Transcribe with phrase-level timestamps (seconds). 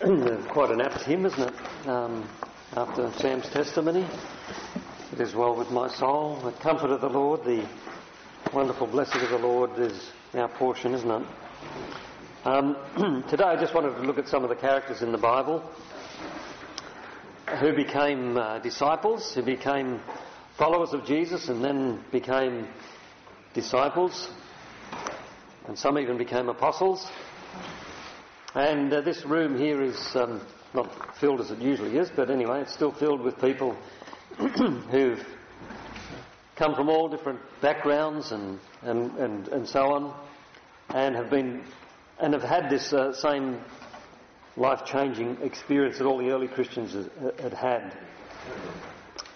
[0.00, 1.86] Quite an apt hymn, isn't it?
[1.86, 2.26] Um,
[2.72, 4.08] after Sam's testimony.
[5.12, 6.40] It is well with my soul.
[6.40, 7.68] The comfort of the Lord, the
[8.50, 11.26] wonderful blessing of the Lord is our portion, isn't it?
[12.46, 15.62] Um, today I just wanted to look at some of the characters in the Bible
[17.60, 20.00] who became uh, disciples, who became
[20.56, 22.68] followers of Jesus and then became
[23.52, 24.30] disciples,
[25.68, 27.06] and some even became apostles.
[28.54, 30.40] And uh, this room here is um,
[30.74, 33.76] not filled as it usually is, but anyway, it's still filled with people
[34.90, 35.24] who've
[36.56, 40.14] come from all different backgrounds and, and, and, and so on,
[40.88, 41.62] and have been
[42.18, 43.58] and have had this uh, same
[44.56, 47.08] life-changing experience that all the early Christians
[47.40, 47.96] had had.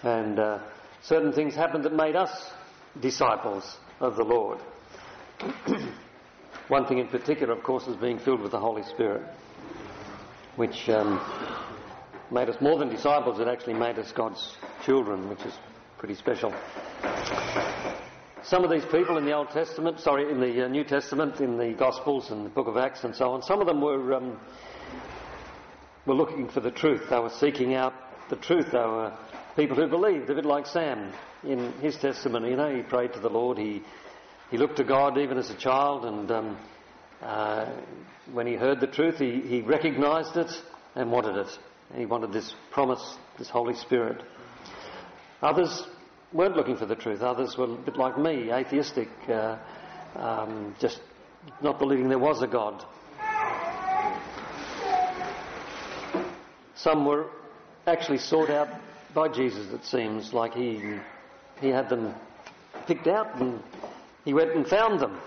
[0.03, 0.59] And uh,
[1.01, 2.51] certain things happened that made us
[3.01, 4.59] disciples of the Lord.
[6.67, 9.21] One thing in particular, of course, is being filled with the Holy Spirit,
[10.55, 11.21] which um,
[12.31, 15.53] made us more than disciples, it actually made us God's children, which is
[15.99, 16.51] pretty special.
[18.43, 21.57] Some of these people in the Old Testament, sorry, in the uh, New Testament, in
[21.57, 24.39] the Gospels and the Book of Acts and so on, some of them were um,
[26.07, 27.09] were looking for the truth.
[27.09, 27.93] They were seeking out
[28.29, 28.71] the truth.
[28.71, 29.13] They were
[29.55, 31.13] people who believed, a bit like Sam
[31.43, 32.49] in his testimony.
[32.49, 33.57] You know, he prayed to the Lord.
[33.59, 33.83] He
[34.51, 36.57] he looked to God even as a child, and um,
[37.21, 37.65] uh,
[38.31, 40.51] when he heard the truth, he, he recognised it
[40.95, 41.57] and wanted it.
[41.89, 44.23] And he wanted this promise, this Holy Spirit.
[45.41, 45.87] Others
[46.33, 47.21] weren't looking for the truth.
[47.21, 49.57] Others were a bit like me, atheistic, uh,
[50.15, 51.01] um, just
[51.61, 52.83] not believing there was a God.
[56.75, 57.27] Some were
[57.87, 58.67] actually sought out
[59.13, 60.99] by Jesus, it seems, like he,
[61.61, 62.13] he had them
[62.85, 63.61] picked out and
[64.25, 65.19] he went and found them,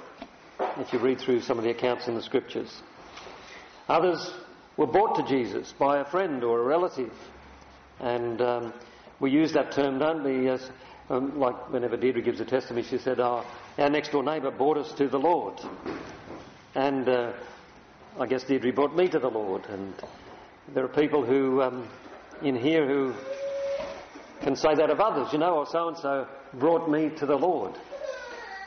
[0.79, 2.83] if you read through some of the accounts in the scriptures.
[3.89, 4.33] Others
[4.77, 7.13] were brought to Jesus by a friend or a relative.
[8.01, 8.75] And um,
[9.21, 10.49] we use that term, don't we?
[10.49, 10.69] As,
[11.11, 13.45] um, like whenever Deirdre gives a testimony, she said, oh,
[13.79, 15.59] Our next door neighbour brought us to the Lord.
[16.75, 17.33] And uh,
[18.19, 19.65] I guess Deirdre brought me to the Lord.
[19.67, 19.95] And
[20.75, 21.89] there are people who um,
[22.43, 23.15] in here who
[24.43, 27.37] can say that of others, you know, or so and so brought me to the
[27.37, 27.79] Lord.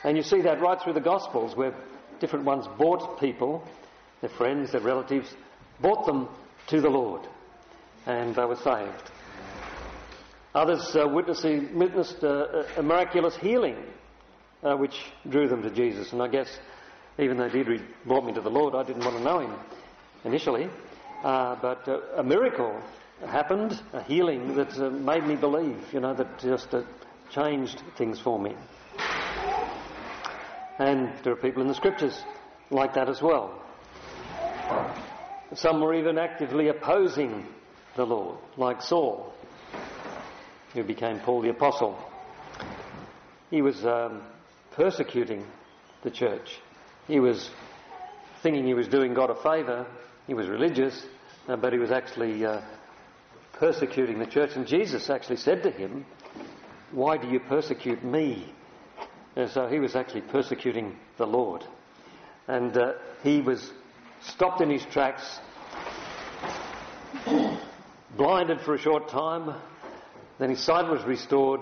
[0.04, 1.74] And you see that right through the Gospels, where
[2.20, 3.66] different ones bought people,
[4.20, 5.34] their friends, their relatives,
[5.80, 6.28] bought them
[6.68, 7.22] to the Lord,
[8.06, 9.10] and they were saved.
[10.54, 13.76] Others uh, witnessed uh, a miraculous healing,
[14.62, 14.94] uh, which
[15.28, 16.12] drew them to Jesus.
[16.12, 16.48] And I guess,
[17.18, 19.54] even though Deirdre brought me to the Lord, I didn't want to know him
[20.24, 20.68] initially.
[21.24, 22.80] Uh, but uh, a miracle
[23.26, 26.74] happened, a healing that uh, made me believe, you know, that just
[27.30, 28.54] changed things for me.
[30.78, 32.24] And there are people in the scriptures
[32.70, 33.62] like that as well.
[35.54, 37.46] Some were even actively opposing
[37.94, 39.34] the Lord, like Saul,
[40.72, 41.98] who became Paul the Apostle.
[43.50, 44.22] He was um,
[44.72, 45.44] persecuting
[46.02, 46.58] the church.
[47.06, 47.50] He was
[48.42, 49.86] thinking he was doing God a favour.
[50.26, 51.04] He was religious,
[51.48, 52.62] uh, but he was actually uh,
[53.52, 54.56] persecuting the church.
[54.56, 56.06] And Jesus actually said to him,
[56.92, 58.54] Why do you persecute me?
[59.36, 61.64] And so he was actually persecuting the Lord.
[62.48, 63.72] And uh, he was
[64.20, 65.38] stopped in his tracks,
[68.16, 69.54] blinded for a short time,
[70.38, 71.60] then his sight was restored,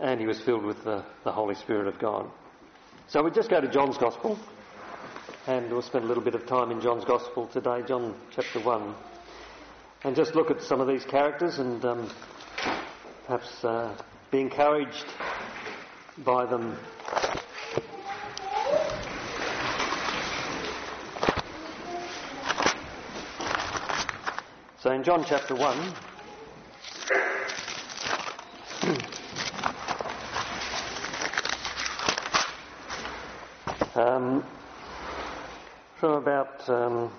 [0.00, 2.30] and he was filled with the, the Holy Spirit of God.
[3.08, 4.38] So we just go to John's Gospel,
[5.46, 8.94] and we'll spend a little bit of time in John's Gospel today, John chapter 1,
[10.04, 12.10] and just look at some of these characters and um,
[13.26, 13.96] perhaps uh,
[14.30, 15.04] be encouraged
[16.18, 16.76] by them.
[24.78, 25.94] So in John chapter 1,
[33.94, 34.44] um,
[35.94, 37.12] from about um,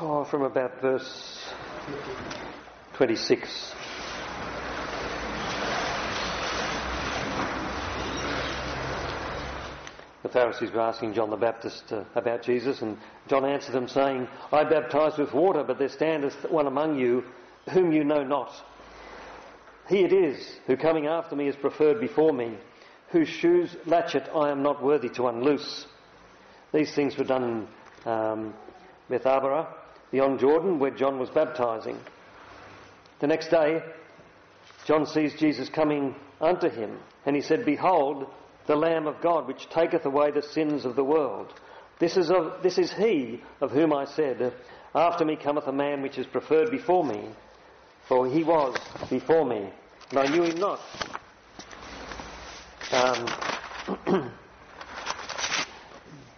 [0.00, 1.27] oh, from about verse
[2.94, 3.74] 26.
[10.22, 12.98] The Pharisees were asking John the Baptist uh, about Jesus, and
[13.28, 17.24] John answered them, saying, I baptize with water, but there standeth one among you
[17.70, 18.52] whom you know not.
[19.88, 22.58] He it is who coming after me is preferred before me,
[23.10, 25.86] whose shoes latchet I am not worthy to unloose.
[26.74, 27.68] These things were done
[28.04, 28.54] in um,
[29.08, 29.68] Bethabara,
[30.10, 31.98] beyond Jordan, where John was baptizing.
[33.20, 33.82] The next day,
[34.84, 38.26] John sees Jesus coming unto him, and he said, Behold,
[38.66, 41.52] the Lamb of God, which taketh away the sins of the world.
[41.98, 44.54] This is, of, this is he of whom I said,
[44.94, 47.28] After me cometh a man which is preferred before me,
[48.06, 48.76] for he was
[49.10, 49.70] before me,
[50.10, 50.80] and I knew him not.
[52.92, 54.30] Um,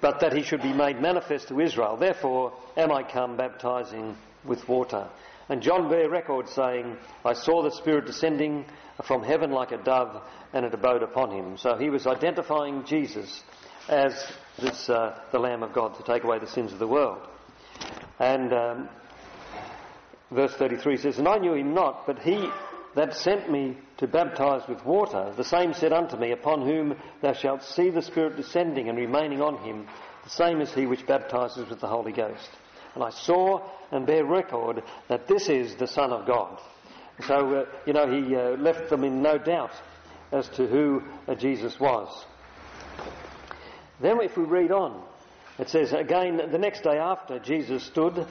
[0.01, 1.97] but that he should be made manifest to Israel.
[1.97, 5.09] Therefore am I come baptizing with water.
[5.49, 8.65] And John bare record, saying, I saw the Spirit descending
[9.05, 11.59] from heaven like a dove, and it abode upon him.
[11.59, 13.43] So he was identifying Jesus
[13.89, 14.15] as
[14.59, 17.27] this, uh, the Lamb of God to take away the sins of the world.
[18.21, 18.89] And um,
[20.31, 22.49] verse 33 says, And I knew him not, but he
[22.95, 27.33] that sent me to baptize with water, the same said unto me, Upon whom thou
[27.33, 29.87] shalt see the Spirit descending and remaining on him,
[30.25, 32.51] the same is he which baptizes with the Holy Ghost.
[32.95, 36.59] And I saw and bear record that this is the Son of God.
[37.27, 39.73] So, uh, you know, he uh, left them in no doubt
[40.33, 42.09] as to who uh, Jesus was.
[44.01, 45.03] Then, if we read on,
[45.59, 48.27] it says again, the next day after Jesus stood,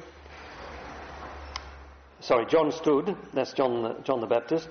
[2.21, 4.67] sorry, John stood, that's John, John the Baptist,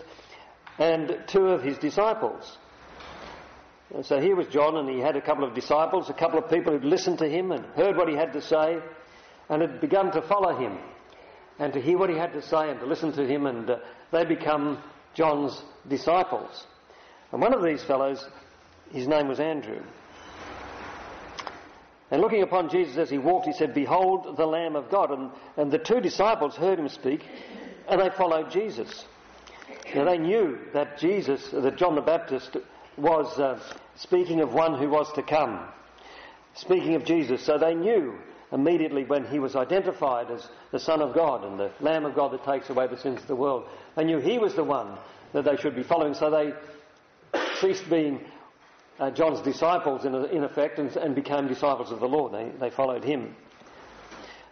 [0.79, 2.59] and two of his disciples.
[3.95, 6.51] And so here was John, and he had a couple of disciples, a couple of
[6.51, 8.79] people who'd listened to him and heard what he had to say,
[9.49, 10.79] and had begun to follow him
[11.59, 13.79] and to hear what he had to say and to listen to him, and uh,
[14.13, 14.79] they become
[15.15, 16.67] John's disciples.
[17.33, 18.25] And one of these fellows,
[18.93, 19.83] his name was Andrew.
[22.11, 25.11] And looking upon Jesus as he walked, he said, Behold the Lamb of God.
[25.11, 27.23] And, and the two disciples heard him speak,
[27.89, 29.05] and they followed Jesus.
[29.95, 32.57] Now they knew that Jesus, that John the Baptist,
[32.97, 33.61] was uh,
[33.97, 35.61] speaking of one who was to come,
[36.55, 37.45] speaking of Jesus.
[37.45, 38.19] So they knew
[38.53, 42.33] immediately when he was identified as the Son of God and the Lamb of God
[42.33, 43.69] that takes away the sins of the world.
[43.97, 44.97] They knew he was the one
[45.33, 46.53] that they should be following, so they
[47.61, 48.21] ceased being
[48.99, 52.33] uh, John's disciples in, in effect and, and, became disciples of the Lord.
[52.33, 53.35] They, they followed him.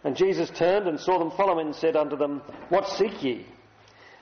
[0.03, 3.45] And Jesus turned and saw them following and said unto them, What seek ye?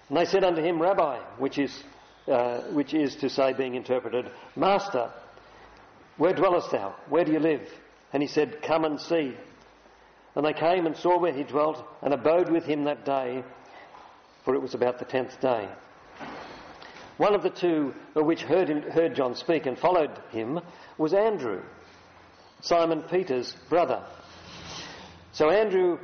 [0.09, 1.83] And they said unto him, Rabbi, which is,
[2.27, 5.11] uh, which is to say, being interpreted, Master,
[6.17, 6.95] where dwellest thou?
[7.09, 7.67] Where do you live?
[8.13, 9.35] And he said, Come and see.
[10.35, 13.43] And they came and saw where he dwelt and abode with him that day,
[14.43, 15.69] for it was about the tenth day.
[17.17, 20.59] One of the two which heard, him, heard John speak and followed him
[20.97, 21.61] was Andrew,
[22.61, 24.03] Simon Peter's brother.
[25.31, 25.97] So Andrew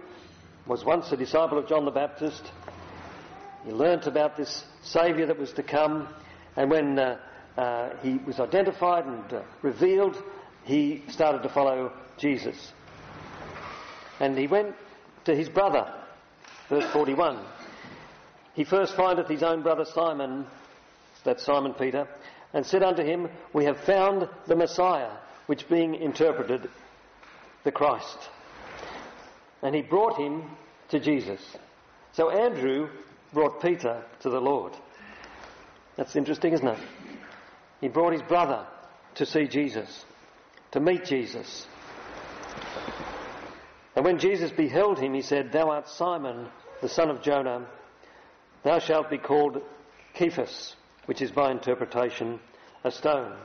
[0.65, 2.43] was once a disciple of John the Baptist.
[3.65, 6.07] He learnt about this Saviour that was to come,
[6.55, 7.17] and when uh,
[7.57, 10.21] uh, he was identified and uh, revealed,
[10.63, 12.71] he started to follow Jesus.
[14.19, 14.75] And he went
[15.25, 15.91] to his brother,
[16.69, 17.39] verse 41.
[18.53, 20.45] He first findeth his own brother Simon,
[21.23, 22.07] that's Simon Peter,
[22.53, 25.12] and said unto him, We have found the Messiah,
[25.47, 26.69] which being interpreted,
[27.63, 28.18] the Christ.
[29.62, 30.50] And he brought him
[30.89, 31.41] to Jesus.
[32.13, 32.89] So Andrew
[33.33, 34.73] brought Peter to the Lord.
[35.95, 36.79] That's interesting, isn't it?
[37.79, 38.65] He brought his brother
[39.15, 40.06] to see Jesus,
[40.71, 41.68] to meet Jesus.
[43.95, 46.47] And when Jesus beheld him, he said, Thou art Simon,
[46.81, 47.68] the son of Jonah.
[48.63, 49.62] Thou shalt be called
[50.18, 50.75] Cephas,
[51.11, 52.39] which is by interpretation
[52.85, 53.35] a stone.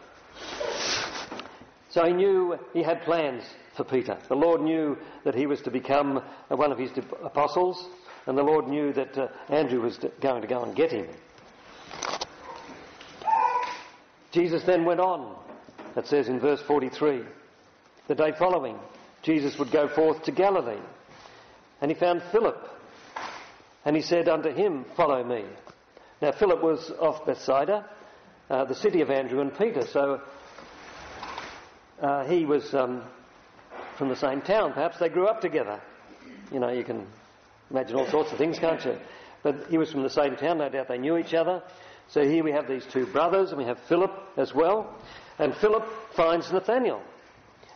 [1.90, 3.42] So he knew he had plans
[3.76, 4.16] for Peter.
[4.28, 6.92] The Lord knew that he was to become one of his
[7.24, 7.84] apostles,
[8.26, 11.08] and the Lord knew that uh, Andrew was going to go and get him.
[14.30, 15.34] Jesus then went on,
[15.96, 17.22] it says in verse 43,
[18.06, 18.78] the day following.
[19.24, 20.78] Jesus would go forth to Galilee.
[21.80, 22.64] And he found Philip.
[23.84, 25.46] And he said unto him, Follow me.
[26.22, 27.84] Now, Philip was of Bethsaida,
[28.48, 29.82] uh, the city of Andrew and Peter.
[29.86, 30.22] So
[32.00, 33.02] uh, he was um,
[33.98, 34.72] from the same town.
[34.72, 35.80] Perhaps they grew up together.
[36.50, 37.06] You know, you can
[37.70, 38.96] imagine all sorts of things, can't you?
[39.42, 40.58] But he was from the same town.
[40.58, 41.62] No doubt they knew each other.
[42.08, 44.94] So here we have these two brothers, and we have Philip as well.
[45.38, 47.02] And Philip finds Nathanael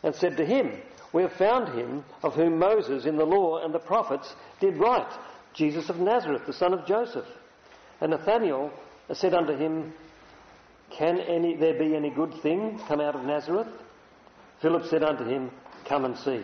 [0.02, 0.80] and said to him,
[1.12, 5.12] we have found him of whom Moses in the law and the prophets did write,
[5.52, 7.26] Jesus of Nazareth, the son of Joseph.
[8.00, 8.72] And Nathanael
[9.12, 9.92] said unto him,
[10.90, 13.68] Can any, there be any good thing come out of Nazareth?
[14.62, 15.50] Philip said unto him,
[15.86, 16.42] Come and see.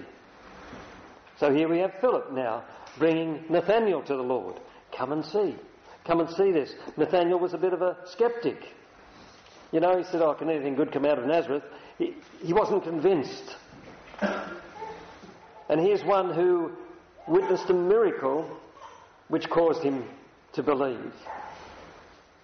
[1.38, 2.64] So here we have Philip now
[2.98, 4.58] bringing Nathanael to the Lord.
[4.96, 5.54] Come and see.
[6.04, 6.72] Come and see this.
[6.96, 8.58] Nathanael was a bit of a skeptic.
[9.72, 11.64] You know, he said, Oh, can anything good come out of Nazareth?
[11.98, 13.56] He, he wasn't convinced.
[15.68, 16.72] And here's one who
[17.26, 18.48] witnessed a miracle
[19.28, 20.04] which caused him
[20.56, 21.12] to believe.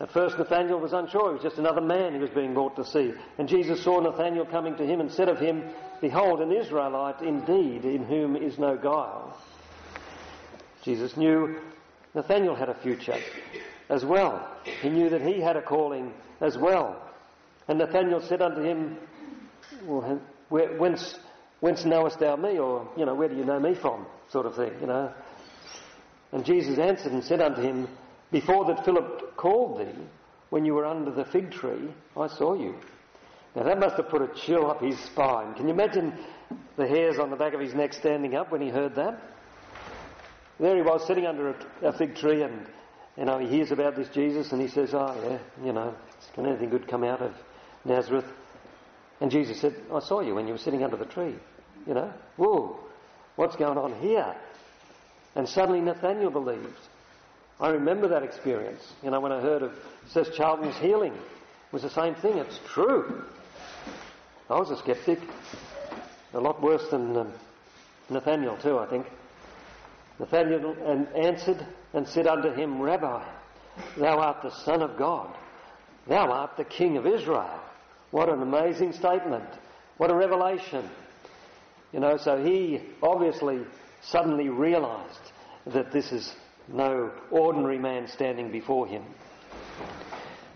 [0.01, 1.29] At first, Nathanael was unsure.
[1.29, 3.13] He was just another man he was being brought to see.
[3.39, 5.63] And Jesus saw Nathanael coming to him and said of him,
[6.01, 9.37] Behold, an Israelite indeed, in whom is no guile.
[10.85, 11.57] Jesus knew
[12.15, 13.19] Nathanael had a future
[13.89, 14.49] as well.
[14.81, 17.01] He knew that he had a calling as well.
[17.69, 18.99] And Nathanael said unto him,
[19.87, 21.15] well, whence,
[21.61, 22.59] whence knowest thou me?
[22.59, 24.05] Or, you know, where do you know me from?
[24.31, 25.13] Sort of thing, you know.
[26.33, 27.87] And Jesus answered and said unto him,
[28.33, 29.95] Before that Philip called thee,
[30.49, 32.75] when you were under the fig tree, I saw you.
[33.55, 35.55] Now that must have put a chill up his spine.
[35.55, 36.15] Can you imagine
[36.77, 39.21] the hairs on the back of his neck standing up when he heard that?
[40.59, 42.67] There he was sitting under a, a fig tree and,
[43.19, 45.95] you know, he hears about this Jesus and he says, oh yeah, you know,
[46.35, 47.35] can anything good come out of
[47.85, 48.27] Nazareth?
[49.21, 51.35] And Jesus said, I saw you when you were sitting under the tree.
[51.87, 52.79] You know, whoa,
[53.37, 54.35] what's going on here?
[55.35, 56.79] And suddenly Nathaniel believed.
[57.63, 58.83] I remember that experience.
[59.05, 59.73] You know, when I heard of
[60.09, 62.39] Seth Charlton's healing, it was the same thing.
[62.39, 63.25] It's true.
[64.51, 65.21] I was a skeptic.
[66.35, 67.33] A lot worse than um,
[68.11, 69.07] Nathaniel, too, I think.
[70.19, 73.25] Nathanael answered and said unto him, Rabbi,
[73.97, 75.33] thou art the Son of God.
[76.09, 77.61] Thou art the King of Israel.
[78.11, 79.49] What an amazing statement.
[79.99, 80.91] What a revelation.
[81.93, 83.61] You know, so he obviously
[84.01, 85.31] suddenly realized
[85.67, 86.35] that this is
[86.69, 89.03] no ordinary man standing before him.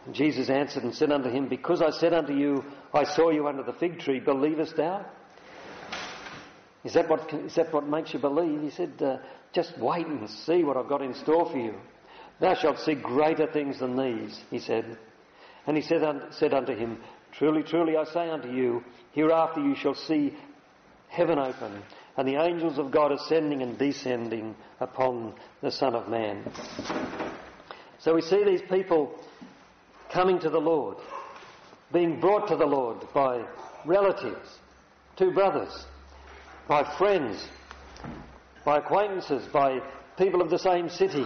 [0.06, 3.48] And Jesus answered and said unto him, Because I said unto you, I saw you
[3.48, 5.04] under the fig tree, believest thou?
[6.84, 8.62] Is that what, is that what makes you believe?
[8.62, 9.18] He said, uh,
[9.52, 11.74] just wait and see what I've got in store for you.
[12.38, 14.96] Thou shalt see greater things than these, he said.
[15.66, 16.98] And he said, said unto him,
[17.32, 20.34] Truly, truly, I say unto you, hereafter you shall see
[21.08, 21.82] heaven open,
[22.16, 26.44] and the angels of God ascending and descending upon the Son of Man.
[27.98, 29.18] So we see these people
[30.10, 30.96] coming to the Lord,
[31.92, 33.44] being brought to the Lord by
[33.84, 34.48] relatives,
[35.16, 35.86] two brothers,
[36.68, 37.46] by friends,
[38.64, 39.80] by acquaintances, by
[40.16, 41.24] people of the same city.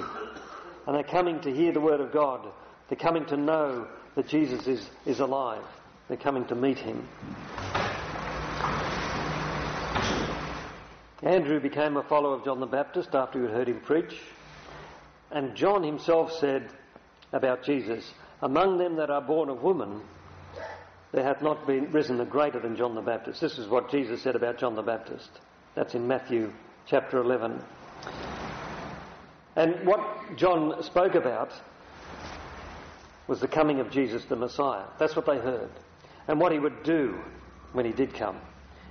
[0.87, 2.49] And they're coming to hear the Word of God.
[2.89, 5.63] They're coming to know that Jesus is, is alive.
[6.09, 7.07] They're coming to meet Him.
[11.23, 14.17] Andrew became a follower of John the Baptist after he had heard him preach.
[15.31, 16.71] And John himself said
[17.33, 18.13] about Jesus,
[18.43, 20.01] Among them that are born of woman,
[21.13, 23.41] there hath not been risen a greater than John the Baptist.
[23.41, 25.31] This is what Jesus said about John the Baptist.
[25.75, 26.53] That's in Matthew
[26.87, 27.63] chapter 11.
[29.57, 31.53] And what John spoke about
[33.27, 34.85] was the coming of Jesus the Messiah.
[34.99, 35.71] That's what they heard.
[36.29, 37.19] And what he would do
[37.73, 38.39] when he did come.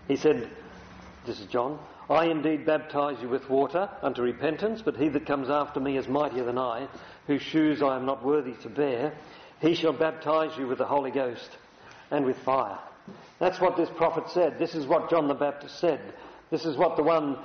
[0.07, 0.49] He said,
[1.25, 1.79] This is John,
[2.09, 6.07] I indeed baptize you with water unto repentance, but he that comes after me is
[6.07, 6.87] mightier than I,
[7.27, 9.13] whose shoes I am not worthy to bear.
[9.61, 11.49] He shall baptize you with the Holy Ghost
[12.09, 12.79] and with fire.
[13.37, 14.57] That's what this prophet said.
[14.57, 16.01] This is what John the Baptist said.
[16.49, 17.37] This is what the one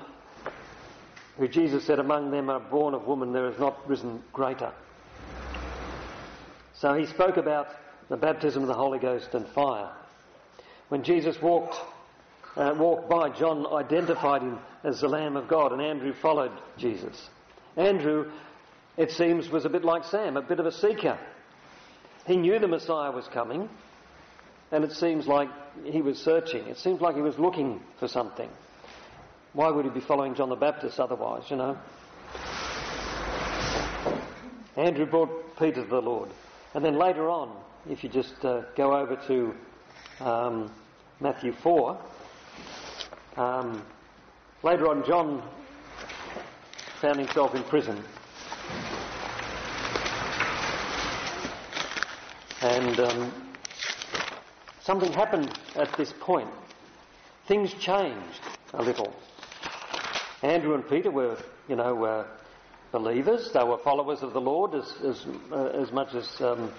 [1.36, 4.72] who Jesus said, Among them are born of woman, there is not risen greater.
[6.72, 7.68] So he spoke about
[8.08, 9.90] the baptism of the Holy Ghost and fire.
[10.88, 11.76] When Jesus walked
[12.56, 17.28] uh, walked by, John identified him as the Lamb of God, and Andrew followed Jesus.
[17.76, 18.30] Andrew,
[18.96, 21.18] it seems, was a bit like Sam, a bit of a seeker.
[22.26, 23.68] He knew the Messiah was coming,
[24.70, 25.48] and it seems like
[25.84, 26.66] he was searching.
[26.68, 28.48] It seems like he was looking for something.
[29.52, 31.78] Why would he be following John the Baptist otherwise, you know?
[34.76, 36.30] Andrew brought Peter to the Lord.
[36.74, 37.56] And then later on,
[37.88, 39.54] if you just uh, go over to
[40.24, 40.72] um,
[41.20, 41.98] Matthew 4,
[43.36, 43.84] um,
[44.62, 45.42] later on, John
[47.00, 48.02] found himself in prison.
[52.62, 53.32] And um,
[54.82, 56.48] something happened at this point.
[57.48, 58.40] Things changed
[58.72, 59.12] a little.
[60.42, 61.36] Andrew and Peter were,
[61.68, 62.26] you know, uh,
[62.92, 63.50] believers.
[63.52, 66.72] They were followers of the Lord as, as, uh, as much as um,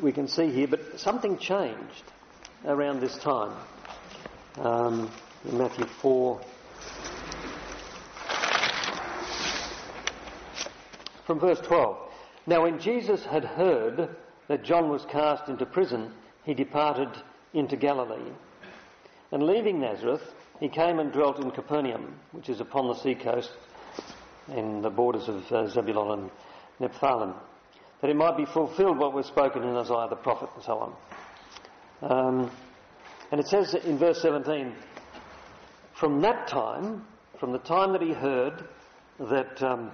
[0.00, 0.68] we can see here.
[0.68, 2.04] But something changed
[2.64, 3.52] around this time
[4.58, 5.10] um,
[5.48, 6.40] in Matthew 4.
[11.26, 11.98] From verse 12.
[12.46, 14.08] Now, when Jesus had heard
[14.48, 16.12] that John was cast into prison,
[16.44, 17.08] he departed
[17.54, 18.32] into Galilee.
[19.30, 23.50] And leaving Nazareth, he came and dwelt in Capernaum, which is upon the sea coast
[24.48, 26.30] in the borders of uh, Zebulun and
[26.80, 27.34] Nephthalim,
[28.00, 30.96] that it might be fulfilled what was spoken in Isaiah the prophet and so on.
[32.02, 32.50] Um,
[33.32, 34.74] and it says in verse 17,
[35.98, 37.06] from that time,
[37.40, 38.62] from the time that he heard
[39.18, 39.90] that um,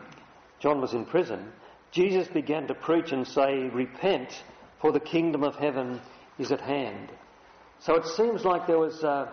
[0.58, 1.52] John was in prison,
[1.92, 4.42] Jesus began to preach and say, Repent,
[4.80, 6.00] for the kingdom of heaven
[6.36, 7.10] is at hand.
[7.78, 9.32] So it seems like there was a,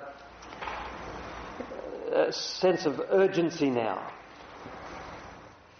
[2.13, 4.11] a sense of urgency now.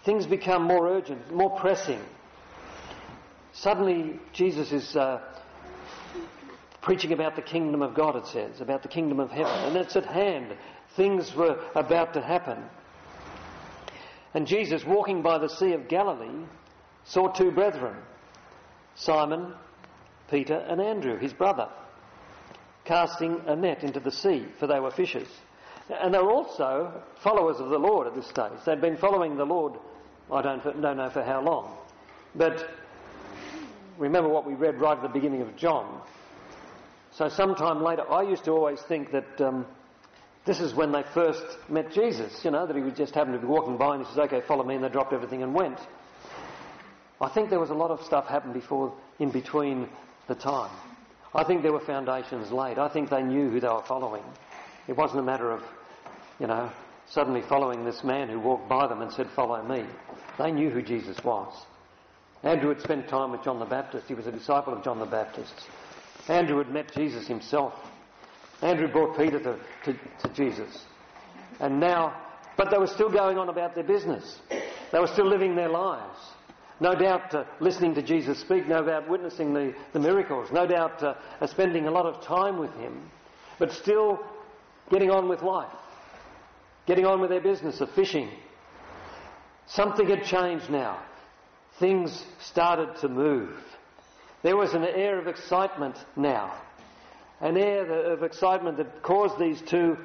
[0.03, 2.01] Things become more urgent, more pressing.
[3.53, 5.21] Suddenly, Jesus is uh,
[6.85, 9.95] preaching about the kingdom of God, it says, about the kingdom of heaven, and it's
[9.95, 10.55] at hand.
[10.95, 12.63] Things were about to happen.
[14.35, 16.45] And Jesus, walking by the Sea of Galilee,
[17.03, 17.95] saw two brethren,
[18.93, 19.51] Simon,
[20.29, 21.67] Peter, and Andrew, his brother,
[22.85, 25.27] casting a net into the sea, for they were fishers.
[25.89, 28.63] And they were also followers of the Lord at this stage.
[28.63, 29.73] They'd been following the Lord,
[30.31, 31.77] I don't, don't know for how long.
[32.35, 32.69] But
[33.97, 36.01] remember what we read right at the beginning of John.
[37.17, 39.65] So sometime later, I used to always think that um,
[40.45, 43.39] this is when they first met Jesus, you know, that he would just happen to
[43.39, 45.79] be walking by and he says, okay, follow me, and they dropped everything and went.
[47.21, 49.87] I think there was a lot of stuff happened before, in between
[50.27, 50.71] the time.
[51.33, 52.77] I think there were foundations laid.
[52.77, 54.23] I think they knew who they were following.
[54.87, 55.63] It wasn't a matter of,
[56.39, 56.69] you know,
[57.07, 59.85] suddenly following this man who walked by them and said, Follow me.
[60.37, 61.53] They knew who Jesus was.
[62.43, 64.07] Andrew had spent time with John the Baptist.
[64.07, 65.53] He was a disciple of John the Baptist.
[66.27, 67.73] Andrew had met Jesus himself.
[68.61, 70.83] Andrew brought Peter to, to, to Jesus.
[71.59, 72.15] And now,
[72.57, 74.39] but they were still going on about their business.
[74.91, 76.17] They were still living their lives.
[76.79, 81.01] No doubt uh, listening to Jesus speak, no doubt witnessing the, the miracles, no doubt
[81.01, 83.09] uh, uh, spending a lot of time with him,
[83.59, 84.19] but still
[84.89, 85.71] getting on with life,
[86.85, 88.29] getting on with their business of fishing.
[89.67, 91.01] Something had changed now.
[91.79, 93.57] Things started to move.
[94.41, 96.53] There was an air of excitement now,
[97.41, 99.97] an air of excitement that caused these two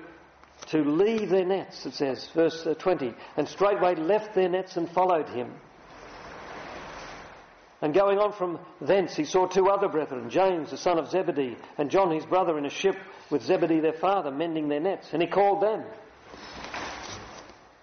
[0.69, 4.91] to leave their nets, it says, verse uh, 20, and straightway left their nets and
[4.91, 5.53] followed him.
[7.83, 11.57] And going on from thence, he saw two other brethren, James the son of Zebedee,
[11.79, 12.97] and John his brother, in a ship
[13.31, 15.09] with Zebedee their father, mending their nets.
[15.13, 15.85] And he called them.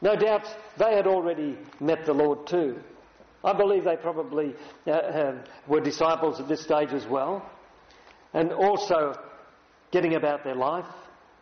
[0.02, 0.46] No doubt
[0.78, 2.80] they had already met the Lord too.
[3.48, 4.54] I believe they probably
[4.86, 7.50] uh, uh, were disciples at this stage as well.
[8.34, 9.18] And also
[9.92, 10.86] getting about their life,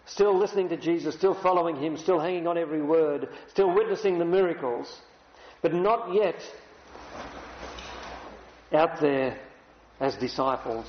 [0.06, 4.26] still listening to Jesus, still following him, still hanging on every word, still witnessing the
[4.26, 5.02] miracles,
[5.64, 6.40] but not yet
[8.72, 9.40] out there
[10.00, 10.86] as disciples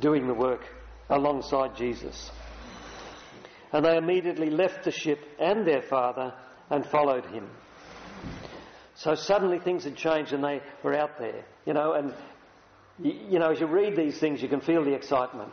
[0.00, 0.62] doing the work
[1.10, 2.30] alongside Jesus.
[3.70, 6.32] And they immediately left the ship and their father
[6.70, 7.50] and followed him.
[8.98, 12.12] So suddenly things had changed and they were out there, you know, and
[13.00, 15.52] you know, as you read these things, you can feel the excitement.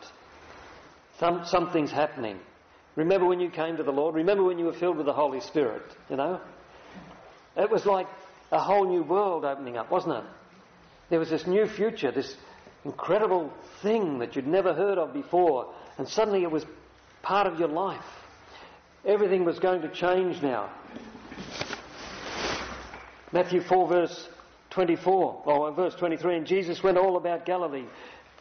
[1.19, 2.39] Some, something's happening.
[2.95, 4.15] Remember when you came to the Lord?
[4.15, 6.41] Remember when you were filled with the Holy Spirit, you know?
[7.55, 8.07] It was like
[8.51, 10.23] a whole new world opening up, wasn't it?
[11.11, 12.35] There was this new future, this
[12.83, 13.53] incredible
[13.83, 16.65] thing that you'd never heard of before, and suddenly it was
[17.21, 18.05] part of your life.
[19.05, 20.71] Everything was going to change now.
[23.35, 24.29] Matthew 4, verse
[24.69, 27.83] 24, or verse 23, and Jesus went all about Galilee,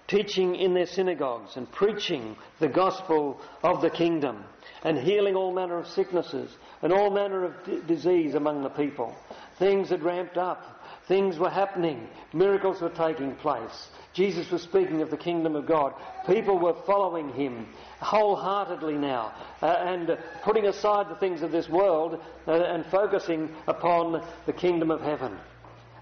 [0.07, 4.45] teaching in their synagogues and preaching the gospel of the kingdom,
[4.85, 9.13] and healing all manner of sicknesses and all manner of d- disease among the people.
[9.59, 10.65] Things had ramped up.
[11.09, 12.07] Things were happening.
[12.33, 13.89] Miracles were taking place.
[14.15, 15.93] Jesus was speaking of the kingdom of God.
[16.27, 17.67] People were following him
[18.01, 24.25] wholeheartedly now uh, and putting aside the things of this world uh, and focusing upon
[24.47, 25.37] the kingdom of heaven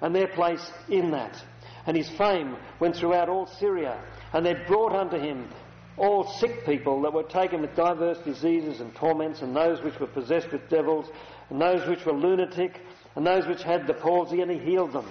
[0.03, 1.42] and their place in that.
[1.87, 3.98] And his fame went throughout all Syria
[4.33, 5.48] and they brought unto him
[5.96, 10.07] all sick people that were taken with diverse diseases and torments and those which were
[10.07, 11.09] possessed with devils
[11.51, 12.81] and those which were lunatic
[13.14, 15.09] and those which had the palsy, and he healed them.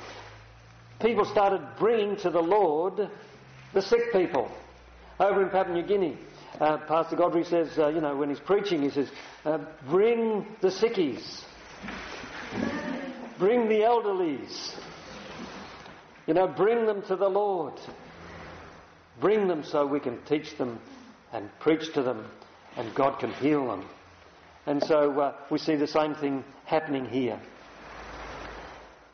[1.01, 3.09] People started bringing to the Lord
[3.73, 4.51] the sick people.
[5.19, 6.17] Over in Papua New Guinea,
[6.59, 9.09] uh, Pastor Godfrey says, uh, you know, when he's preaching, he says,
[9.45, 9.59] uh,
[9.89, 11.43] bring the sickies,
[13.37, 14.75] bring the elderlies,
[16.27, 17.73] you know, bring them to the Lord.
[19.19, 20.79] Bring them so we can teach them
[21.31, 22.25] and preach to them
[22.77, 23.85] and God can heal them.
[24.65, 27.39] And so uh, we see the same thing happening here.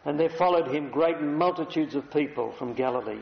[0.08, 3.20] And there followed him great multitudes of people from Galilee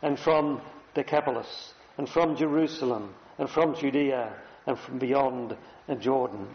[0.00, 0.62] and from
[0.94, 4.32] Decapolis and from Jerusalem and from Judea
[4.66, 5.54] and from beyond
[6.00, 6.48] Jordan.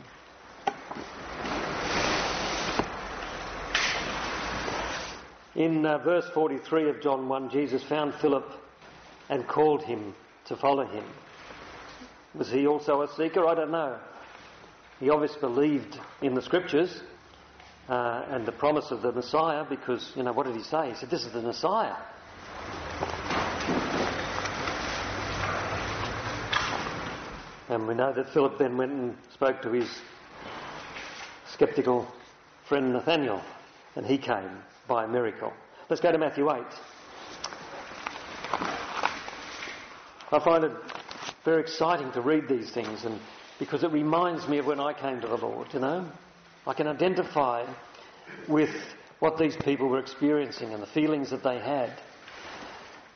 [5.53, 8.51] In uh, verse 43 of John 1, Jesus found Philip
[9.29, 11.03] and called him to follow him.
[12.33, 13.45] Was he also a seeker?
[13.45, 13.99] I don't know.
[14.99, 16.99] He obviously believed in the scriptures
[17.89, 20.89] uh, and the promise of the Messiah because, you know, what did he say?
[20.89, 21.95] He said, This is the Messiah.
[27.69, 29.89] And we know that Philip then went and spoke to his
[31.53, 32.05] skeptical
[32.67, 33.41] friend Nathaniel,
[33.95, 35.53] and he came by a miracle.
[35.89, 36.63] Let's go to Matthew 8.
[40.33, 40.71] I find it
[41.43, 43.19] very exciting to read these things and
[43.59, 46.09] because it reminds me of when I came to the Lord, you know.
[46.65, 47.65] I can identify
[48.47, 48.69] with
[49.19, 51.91] what these people were experiencing and the feelings that they had.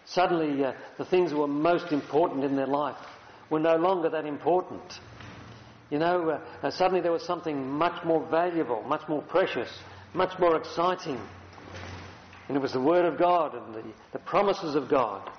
[0.06, 2.98] Suddenly, uh, the things that were most important in their life
[3.50, 5.00] were no longer that important.
[5.90, 9.70] You know, uh, uh, suddenly there was something much more valuable, much more precious,
[10.14, 11.20] much more exciting.
[12.48, 15.30] And it was the Word of God and the, the promises of God.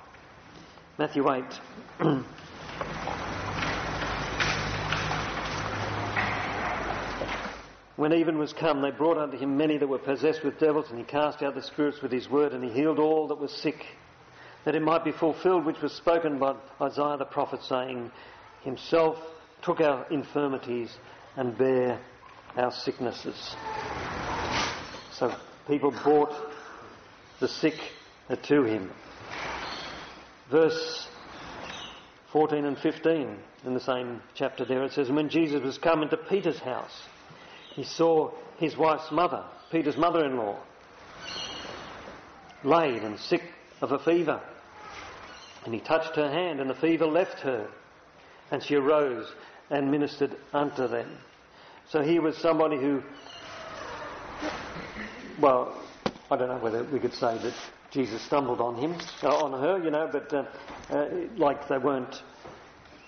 [0.99, 1.45] Matthew 8.
[7.97, 10.99] when even was come, they brought unto him many that were possessed with devils, and
[10.99, 13.87] he cast out the spirits with his word, and he healed all that was sick
[14.65, 18.11] that it might be fulfilled which was spoken by Isaiah the prophet, saying,
[18.65, 19.17] Himself
[19.63, 20.95] took our infirmities
[21.37, 22.01] and bare
[22.57, 23.57] our sicknesses.
[25.13, 25.35] So
[25.69, 26.35] people brought
[27.41, 27.79] the sick
[28.43, 28.91] to him.
[30.51, 31.09] Verse
[32.33, 36.03] 14 and 15 in the same chapter there it says, And When Jesus was come
[36.03, 37.03] into Peter's house,
[37.77, 40.59] he saw his wife's mother, Peter's mother in law,
[42.65, 43.43] laid and sick
[43.83, 44.41] of a fever.
[45.65, 47.69] And he touched her hand, and the fever left her.
[48.51, 49.31] And she arose
[49.69, 51.19] and ministered unto them.
[51.91, 53.03] So he was somebody who,
[55.39, 55.77] well,
[56.31, 57.55] I don't know whether we could say that
[57.91, 60.45] Jesus stumbled on him, uh, on her, you know, but uh,
[60.91, 62.23] uh, like they weren't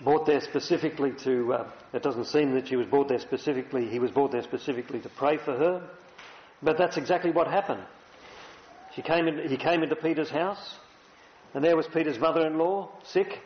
[0.01, 3.99] brought there specifically to, uh, it doesn't seem that she was brought there specifically, he
[3.99, 5.89] was brought there specifically to pray for her.
[6.61, 7.83] But that's exactly what happened.
[8.95, 10.75] She came in, he came into Peter's house.
[11.53, 13.39] And there was Peter's mother in law, sick.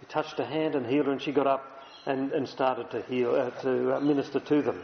[0.00, 3.02] He touched her hand and healed her, and she got up and, and started to,
[3.02, 4.82] heal, uh, to uh, minister to them.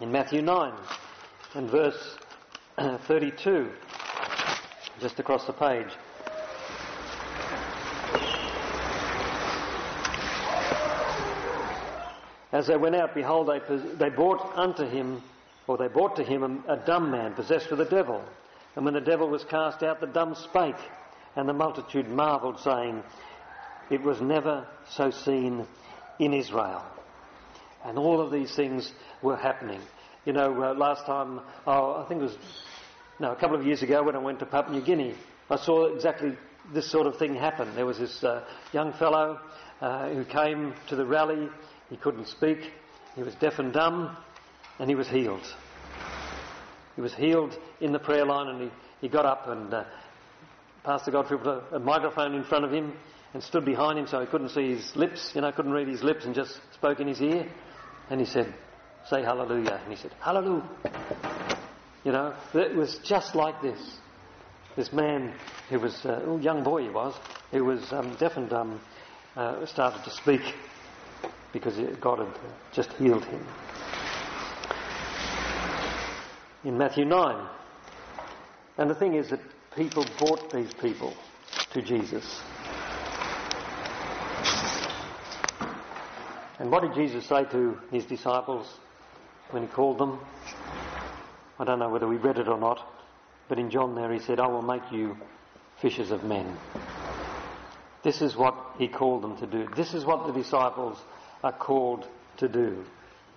[0.00, 0.72] In Matthew 9
[1.54, 2.16] and verse
[2.78, 3.70] uh, 32,
[5.00, 5.88] just across the page.
[12.52, 15.22] As they went out, behold, they, they brought unto him,
[15.66, 18.22] or they brought to him a, a dumb man possessed with a devil.
[18.76, 20.76] And when the devil was cast out, the dumb spake.
[21.34, 23.02] And the multitude marvelled, saying,
[23.90, 25.66] It was never so seen
[26.18, 26.84] in Israel.
[27.84, 29.80] And all of these things were happening.
[30.24, 32.36] You know, uh, last time, oh, I think it was,
[33.18, 35.14] no, a couple of years ago when I went to Papua New Guinea,
[35.50, 36.36] I saw exactly
[36.72, 37.74] this sort of thing happen.
[37.74, 39.40] There was this uh, young fellow
[39.80, 41.48] uh, who came to the rally.
[41.92, 42.58] He couldn't speak.
[43.14, 44.16] He was deaf and dumb,
[44.78, 45.46] and he was healed.
[46.96, 48.70] He was healed in the prayer line, and he,
[49.02, 49.84] he got up and uh,
[50.84, 52.94] Pastor Godfrey put a, a microphone in front of him
[53.34, 56.02] and stood behind him so he couldn't see his lips, you know, couldn't read his
[56.02, 57.46] lips and just spoke in his ear.
[58.08, 58.54] And he said,
[59.10, 59.78] Say hallelujah.
[59.84, 60.66] And he said, Hallelujah.
[62.04, 63.98] You know, it was just like this.
[64.76, 65.34] This man
[65.68, 67.14] who was, uh, a young boy he was,
[67.50, 68.80] who was um, deaf and dumb,
[69.36, 70.40] uh, started to speak
[71.52, 72.38] because God had
[72.72, 73.46] just healed him.
[76.64, 77.46] In Matthew 9.
[78.78, 79.40] And the thing is that
[79.76, 81.14] people brought these people
[81.72, 82.40] to Jesus.
[86.58, 88.66] And what did Jesus say to his disciples
[89.50, 90.20] when he called them?
[91.58, 92.80] I don't know whether we read it or not,
[93.48, 95.16] but in John there he said, I will make you
[95.80, 96.56] fishers of men.
[98.02, 99.68] This is what he called them to do.
[99.76, 100.98] This is what the disciples
[101.42, 102.06] are called
[102.38, 102.84] to do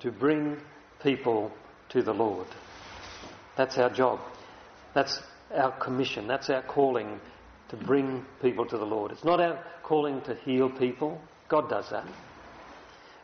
[0.02, 0.58] to bring
[1.02, 1.52] people
[1.90, 2.48] to the Lord.
[3.58, 4.20] That's our job.
[4.94, 5.22] That's
[5.54, 7.20] our commission, that's our calling
[7.70, 9.12] to bring people to the Lord.
[9.12, 11.22] It's not our calling to heal people.
[11.48, 12.08] God does that.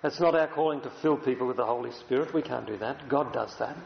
[0.04, 2.34] It's not our calling to fill people with the Holy Spirit.
[2.34, 3.08] We can't do that.
[3.08, 3.78] God does that.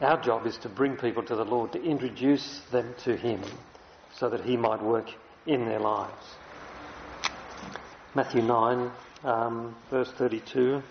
[0.00, 3.42] Our job is to bring people to the Lord, to introduce them to Him
[4.14, 5.06] so that He might work
[5.46, 6.24] in their lives.
[8.14, 8.90] Matthew 9,
[9.24, 10.82] um, verse 32.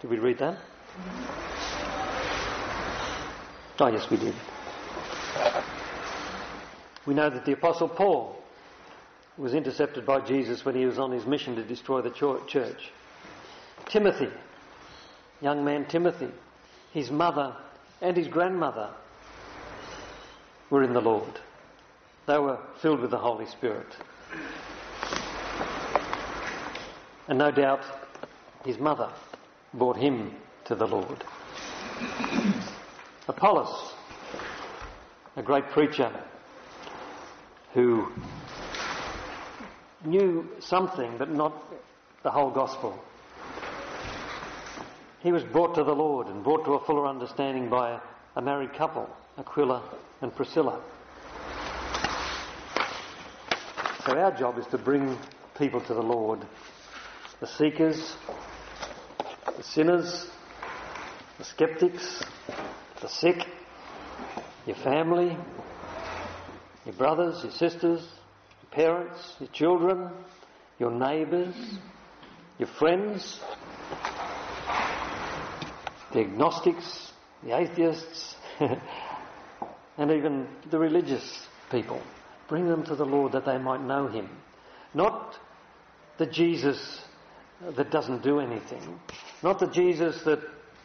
[0.00, 0.56] Did we read that?
[3.78, 4.34] Oh, yes, we did.
[7.04, 8.42] We know that the Apostle Paul
[9.36, 12.90] was intercepted by Jesus when he was on his mission to destroy the church.
[13.88, 14.28] Timothy,
[15.42, 16.30] young man Timothy,
[16.92, 17.56] his mother
[18.00, 18.88] and his grandmother
[20.70, 21.40] were in the Lord.
[22.26, 23.96] They were filled with the Holy Spirit.
[27.30, 27.84] And no doubt
[28.64, 29.08] his mother
[29.72, 31.22] brought him to the Lord.
[33.28, 33.94] Apollos,
[35.36, 36.10] a great preacher
[37.72, 38.10] who
[40.04, 41.72] knew something but not
[42.24, 43.00] the whole gospel.
[45.20, 48.00] He was brought to the Lord and brought to a fuller understanding by
[48.34, 49.84] a married couple, Aquila
[50.20, 50.80] and Priscilla.
[54.04, 55.16] So our job is to bring
[55.56, 56.40] people to the Lord
[57.40, 58.16] the seekers,
[59.56, 60.26] the sinners,
[61.38, 62.22] the skeptics,
[63.00, 63.46] the sick,
[64.66, 65.36] your family,
[66.84, 68.00] your brothers, your sisters,
[68.62, 70.10] your parents, your children,
[70.78, 71.54] your neighbours,
[72.58, 73.40] your friends,
[76.12, 82.02] the agnostics, the atheists, and even the religious people.
[82.48, 84.28] Bring them to the Lord that they might know Him.
[84.92, 85.36] Not
[86.18, 87.00] the Jesus
[87.76, 89.00] that doesn't do anything.
[89.42, 90.40] Not the Jesus that,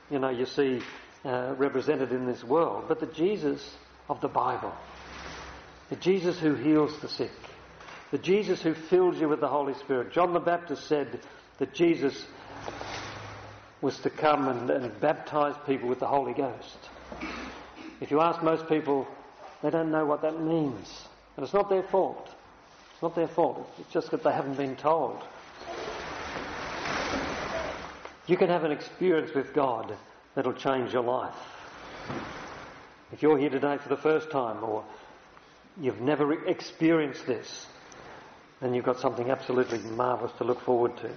[0.09, 0.81] you know, you see
[1.23, 3.75] uh, represented in this world, but the Jesus
[4.09, 4.73] of the Bible.
[5.89, 7.31] The Jesus who heals the sick.
[8.11, 10.13] The Jesus who fills you with the Holy Spirit.
[10.13, 11.19] John the Baptist said
[11.59, 12.25] that Jesus
[13.81, 16.77] was to come and, and baptize people with the Holy Ghost.
[18.01, 19.07] If you ask most people,
[19.63, 21.07] they don't know what that means.
[21.37, 22.29] And it's not their fault.
[22.93, 23.69] It's not their fault.
[23.79, 25.23] It's just that they haven't been told.
[28.27, 29.95] You can have an experience with God
[30.33, 31.35] that'll change your life.
[33.11, 34.83] If you're here today for the first time or
[35.79, 37.67] you've never experienced this,
[38.61, 41.11] then you've got something absolutely marvellous to look forward to.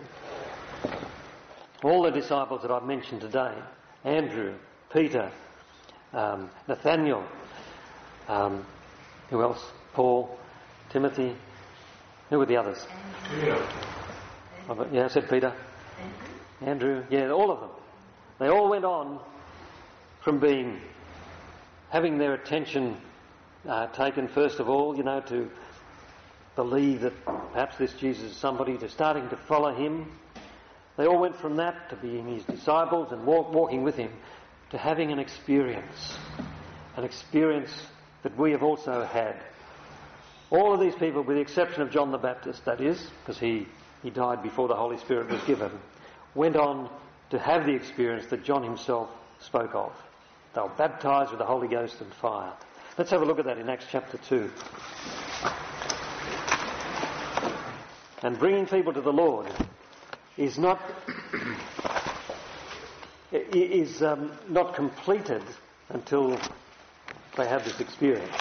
[1.83, 3.55] All the disciples that I've mentioned today
[4.05, 4.55] Andrew,
[4.93, 5.31] Peter,
[6.13, 7.25] um, Nathaniel,
[8.29, 8.65] um,
[9.31, 9.65] who else?
[9.95, 10.39] Paul,
[10.91, 11.35] Timothy.
[12.31, 12.87] Who were the others?
[13.31, 13.67] Peter.
[14.93, 15.55] Yeah, I said Peter.
[16.61, 17.71] Andrew, yeah, all of them.
[18.39, 19.21] They all went on
[20.23, 20.81] from being,
[21.91, 22.97] having their attention
[23.69, 25.51] uh, taken first of all, you know, to
[26.57, 30.11] believe that perhaps this Jesus is somebody, to starting to follow him.
[30.97, 34.11] They all went from that to being his disciples and walk, walking with him
[34.71, 36.17] to having an experience,
[36.97, 37.71] an experience
[38.23, 39.37] that we have also had.
[40.51, 43.69] All of these people, with the exception of John the Baptist, that is, because he,
[44.03, 45.71] he died before the Holy Spirit was given,
[46.35, 46.91] went on
[47.31, 49.11] to have the experience that John himself
[49.41, 49.93] spoke of.
[50.55, 52.53] They were baptized with the Holy Ghost and fire.
[52.97, 54.51] Let's have a look at that in Acts chapter 2.
[58.23, 59.47] And bringing people to the Lord
[60.37, 60.81] is not
[63.31, 65.43] is um, not completed
[65.91, 66.39] until
[67.37, 68.37] they have this experience.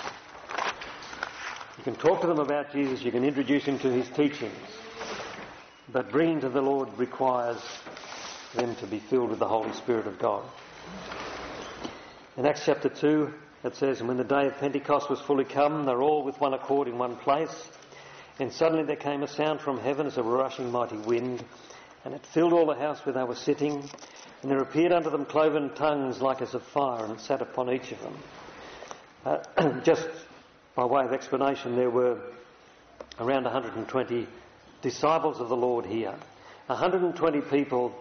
[1.77, 4.57] You can talk to them about Jesus, you can introduce him to his teachings,
[5.91, 7.61] but bringing to the Lord requires
[8.53, 10.43] them to be filled with the Holy Spirit of God.
[12.35, 15.85] In Acts chapter 2, it says, And when the day of Pentecost was fully come,
[15.85, 17.69] they were all with one accord in one place.
[18.39, 21.43] And suddenly there came a sound from heaven as of a rushing mighty wind,
[22.05, 23.89] and it filled all the house where they were sitting.
[24.41, 27.71] And there appeared unto them cloven tongues like as of fire, and it sat upon
[27.71, 28.17] each of them.
[29.25, 30.07] Uh, just
[30.75, 32.19] by way of explanation, there were
[33.19, 34.27] around 120
[34.81, 36.15] disciples of the Lord here.
[36.67, 37.93] 120 people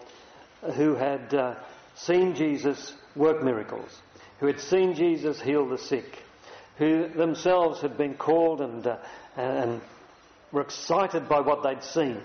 [0.75, 1.55] who had uh,
[1.95, 3.91] seen Jesus work miracles,
[4.41, 6.19] who had seen Jesus heal the sick,
[6.79, 8.99] who themselves had been called and, uh,
[9.37, 9.81] and
[10.53, 12.21] were excited by what they'd seen.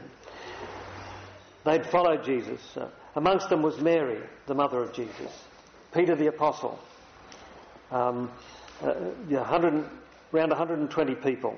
[1.63, 2.59] They'd followed Jesus.
[2.75, 5.31] Uh, amongst them was Mary, the mother of Jesus,
[5.93, 6.79] Peter the Apostle,
[7.91, 8.31] um,
[8.81, 8.93] uh,
[9.27, 9.89] 100,
[10.33, 11.55] around 120 people.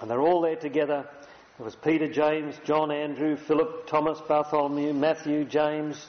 [0.00, 1.08] And they're all there together
[1.58, 6.06] it was Peter, James, John, Andrew, Philip, Thomas, Bartholomew, Matthew, James,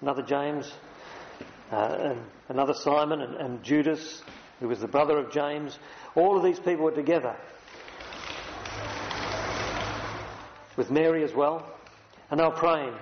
[0.00, 0.72] another James,
[1.70, 4.22] uh, and another Simon, and, and Judas,
[4.60, 5.78] who was the brother of James.
[6.14, 7.36] All of these people were together.
[10.76, 11.66] With Mary as well.
[12.30, 12.94] And they were praying.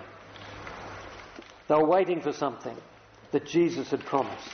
[1.69, 2.77] They were waiting for something
[3.33, 4.49] that Jesus had promised.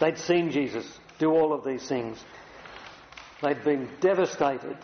[0.00, 2.18] They'd seen Jesus do all of these things.
[3.42, 4.76] They'd been devastated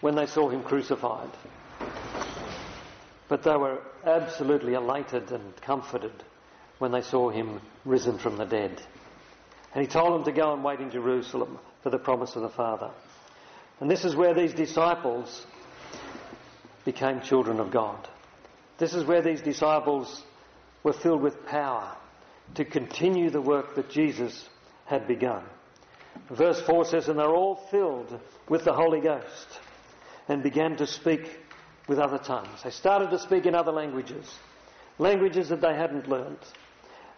[0.00, 1.30] when they saw him crucified.
[3.28, 6.12] But they were absolutely elated and comforted
[6.78, 8.80] when they saw him risen from the dead.
[9.74, 12.48] And he told them to go and wait in Jerusalem for the promise of the
[12.48, 12.90] Father.
[13.80, 15.44] And this is where these disciples
[16.84, 18.08] became children of God.
[18.78, 20.22] This is where these disciples
[20.84, 21.96] were filled with power
[22.54, 24.48] to continue the work that Jesus
[24.86, 25.42] had begun.
[26.30, 29.60] Verse 4 says, And they're all filled with the Holy Ghost
[30.28, 31.40] and began to speak
[31.86, 32.62] with other tongues.
[32.62, 34.26] They started to speak in other languages
[34.98, 36.38] languages that they hadn't learned,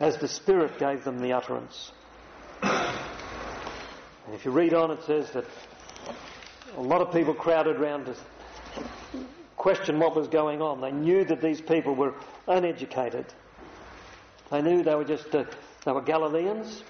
[0.00, 1.92] as the Spirit gave them the utterance.
[2.62, 5.44] And if you read on, it says that
[6.76, 8.14] a lot of people crowded around to
[9.56, 10.80] question what was going on.
[10.80, 12.14] They knew that these people were
[12.46, 13.26] uneducated.
[14.50, 15.44] They knew they were just uh,
[15.85, 16.82] they were Galileans,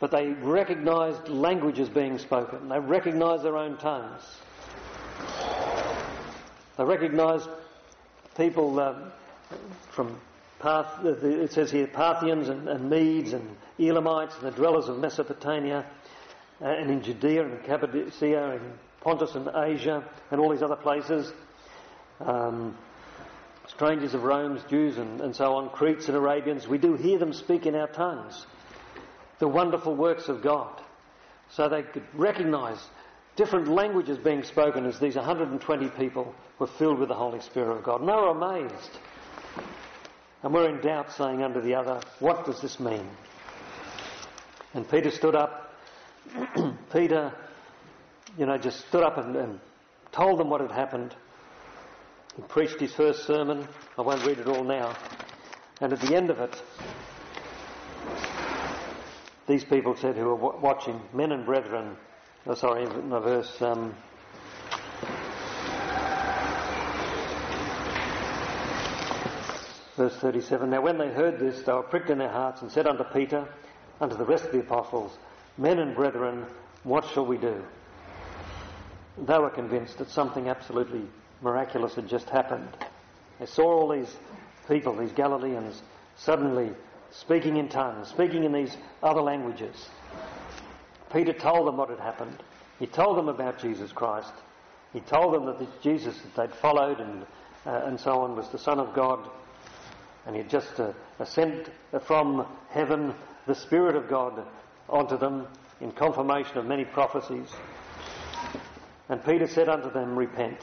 [0.00, 2.68] but they recognised languages being spoken.
[2.68, 4.22] They recognised their own tongues.
[6.76, 7.48] They recognised
[8.36, 8.94] people uh,
[9.90, 10.18] from
[10.58, 15.84] Parth- it says here Parthians and, and Medes and Elamites and the dwellers of Mesopotamia
[16.60, 21.32] uh, and in Judea and Cappadocia and Pontus and Asia and all these other places.
[22.20, 22.76] Um,
[23.68, 27.32] strangers of Rome, Jews and, and so on, Cretes and Arabians, we do hear them
[27.32, 28.46] speak in our tongues
[29.44, 30.80] the wonderful works of God.
[31.50, 32.78] So they could recognize
[33.36, 37.84] different languages being spoken as these 120 people were filled with the Holy Spirit of
[37.84, 38.00] God.
[38.00, 38.98] And they were amazed.
[40.42, 43.06] And we're in doubt, saying under the other, what does this mean?
[44.72, 45.74] And Peter stood up.
[46.90, 47.30] Peter,
[48.38, 49.60] you know, just stood up and, and
[50.10, 51.14] told them what had happened.
[52.34, 53.68] He preached his first sermon.
[53.98, 54.96] I won't read it all now.
[55.82, 56.62] And at the end of it,
[59.46, 61.96] these people said who were watching, men and brethren,
[62.46, 63.60] oh, sorry, no, verse.
[63.60, 63.94] Um,
[69.96, 72.86] verse 37 Now, when they heard this, they were pricked in their hearts and said
[72.86, 73.46] unto Peter,
[74.00, 75.16] unto the rest of the apostles,
[75.56, 76.46] Men and brethren,
[76.82, 77.62] what shall we do?
[79.18, 81.02] They were convinced that something absolutely
[81.42, 82.68] miraculous had just happened.
[83.38, 84.16] They saw all these
[84.68, 85.80] people, these Galileans,
[86.16, 86.72] suddenly
[87.20, 89.88] speaking in tongues, speaking in these other languages.
[91.12, 92.42] Peter told them what had happened.
[92.78, 94.32] He told them about Jesus Christ.
[94.92, 97.22] He told them that this Jesus that they'd followed and,
[97.66, 99.28] uh, and so on was the Son of God.
[100.26, 100.92] And he had just uh,
[101.24, 101.68] sent
[102.02, 103.14] from heaven
[103.46, 104.44] the Spirit of God
[104.88, 105.46] onto them
[105.80, 107.48] in confirmation of many prophecies.
[109.08, 110.58] And Peter said unto them, Repent,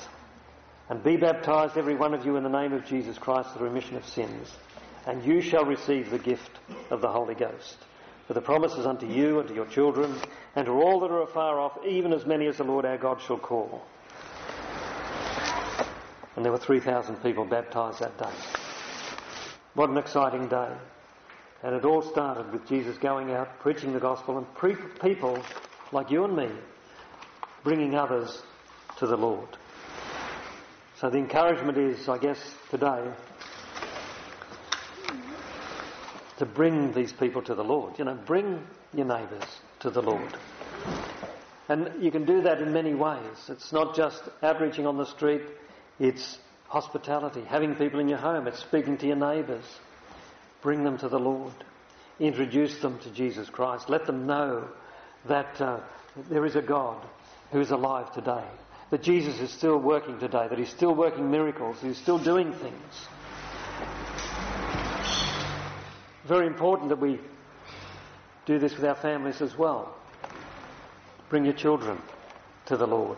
[0.89, 3.65] and be baptized every one of you in the name of Jesus Christ for the
[3.65, 4.51] remission of sins
[5.05, 6.59] and you shall receive the gift
[6.89, 7.77] of the Holy Ghost.
[8.27, 10.15] For the promises unto you and to your children,
[10.55, 13.21] and to all that are afar off, even as many as the Lord our God
[13.21, 13.83] shall call.
[16.35, 18.31] And there were 3,000 people baptized that day.
[19.73, 20.71] What an exciting day.
[21.63, 25.41] And it all started with Jesus going out, preaching the gospel, and pre- people
[25.91, 26.49] like you and me
[27.63, 28.41] bringing others
[28.97, 29.47] to the Lord.
[30.99, 33.11] So the encouragement is, I guess, today
[36.41, 37.99] to bring these people to the Lord.
[37.99, 38.63] You know, bring
[38.95, 39.43] your neighbours
[39.81, 40.35] to the Lord.
[41.69, 43.47] And you can do that in many ways.
[43.47, 45.43] It's not just outreaching on the street,
[45.99, 49.63] it's hospitality, having people in your home, it's speaking to your neighbours.
[50.63, 51.53] Bring them to the Lord.
[52.19, 53.87] Introduce them to Jesus Christ.
[53.87, 54.67] Let them know
[55.27, 55.81] that uh,
[56.31, 57.05] there is a God
[57.51, 58.45] who is alive today.
[58.89, 63.07] That Jesus is still working today, that He's still working miracles, He's still doing things
[66.27, 67.19] very important that we
[68.45, 69.95] do this with our families as well.
[71.29, 71.97] Bring your children
[72.65, 73.17] to the Lord,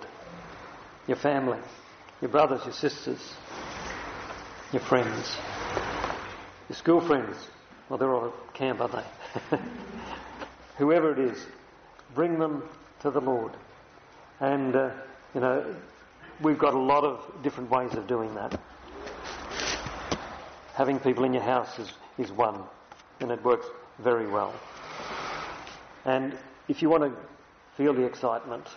[1.07, 1.59] your family,
[2.21, 3.33] your brothers, your sisters,
[4.71, 5.35] your friends,
[6.69, 7.35] your school friends.
[7.89, 9.57] Well, they're all at camp, aren't they?
[10.77, 11.45] Whoever it is,
[12.15, 12.63] bring them
[13.01, 13.51] to the Lord.
[14.39, 14.91] And, uh,
[15.35, 15.75] you know,
[16.41, 18.59] we've got a lot of different ways of doing that.
[20.75, 22.63] Having people in your house is, is one
[23.23, 23.65] and it works
[23.99, 24.53] very well.
[26.05, 27.13] And if you want to
[27.77, 28.67] feel the excitement,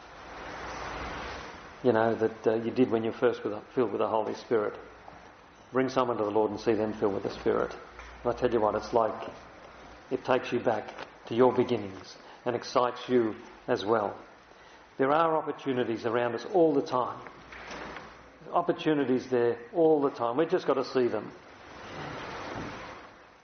[1.82, 4.74] you know, that uh, you did when you first were filled with the Holy Spirit,
[5.72, 7.74] bring someone to the Lord and see them filled with the Spirit.
[8.22, 9.28] And I tell you what, it's like
[10.12, 10.88] it takes you back
[11.26, 13.34] to your beginnings and excites you
[13.66, 14.16] as well.
[14.96, 17.18] There are opportunities around us all the time.
[18.52, 20.36] Opportunities there all the time.
[20.36, 21.32] We've just got to see them.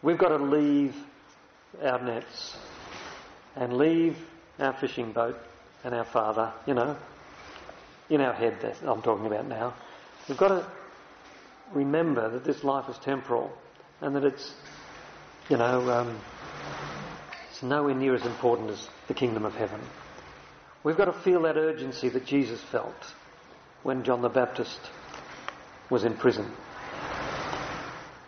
[0.02, 0.96] We've got to leave
[1.80, 2.56] our nets
[3.54, 4.16] and leave
[4.58, 5.36] our fishing boat
[5.84, 6.96] and our father, you know,
[8.10, 9.74] in our head that I'm talking about now.
[10.28, 10.66] We've got to
[11.72, 13.52] remember that this life is temporal
[14.00, 14.54] and that it's,
[15.48, 16.20] you know, um,
[17.50, 19.80] it's nowhere near as important as the kingdom of heaven.
[20.84, 23.14] We've got to feel that urgency that Jesus felt
[23.84, 24.90] when John the Baptist
[25.90, 26.50] was in prison.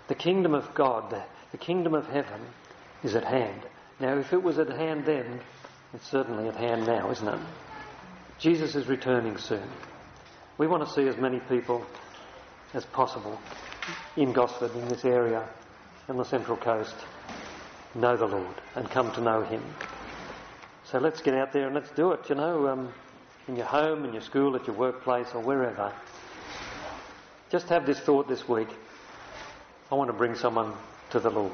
[0.07, 1.23] The kingdom of God,
[1.55, 2.41] the kingdom of heaven
[3.05, 3.63] is at hand.
[4.01, 5.39] Now, if it was at hand then,
[5.93, 7.39] it's certainly at hand now, isn't it?
[8.41, 9.63] Jesus is returning soon.
[10.59, 11.87] We want to see as many people
[12.75, 13.41] as possible
[14.17, 15.49] in Gosford, in this area,
[16.09, 16.97] on the Central Coast,
[17.95, 19.63] know the Lord and come to know Him.
[20.83, 22.93] So let's get out there and let's do it, you know, um,
[23.47, 25.93] in your home, in your school, at your workplace, or wherever.
[27.49, 28.71] Just have this thought this week.
[29.93, 30.73] I want to bring someone
[31.15, 31.53] to the Lord.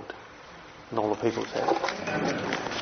[0.88, 2.79] And all the people said.